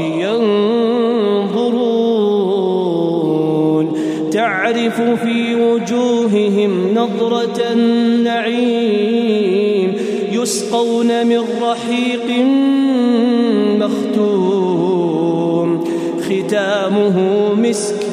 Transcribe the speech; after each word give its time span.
ينظرون. 0.00 1.44
تعرف 4.32 5.00
في 5.00 5.54
وجوههم 5.54 6.94
نظرة 6.94 7.60
النعيم 7.72 9.14
يسقون 10.32 11.26
من 11.26 11.40
رحيق 11.62 12.28
مختوم. 13.78 15.84
ختامه 16.20 17.18
مسك 17.54 18.06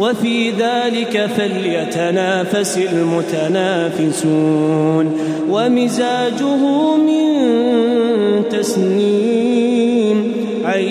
وفي 0.00 0.50
ذلك 0.50 1.30
فليتنافس 1.36 2.78
المتنافسون. 2.78 4.56
ومزاجه 5.50 6.96
من 6.96 7.26
تسنيم 8.50 9.35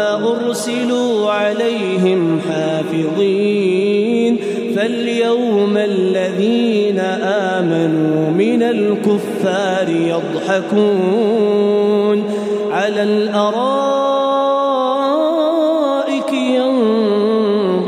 أرسلوا 0.00 1.30
عليهم 1.30 2.40
حافظين 2.48 4.36
فاليوم 4.76 5.76
الذين 5.76 6.98
آمنوا 7.58 8.30
من 8.30 8.62
الكفار 8.62 9.88
يضحكون 9.88 11.30
على 12.70 13.02
الأرائك 13.02 13.90
ينظرون 16.32 17.80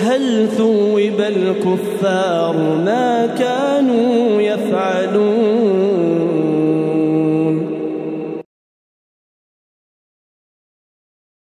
هل 0.00 0.48
ثوب 0.48 1.20
الكفار 1.20 2.56
ما 2.84 3.05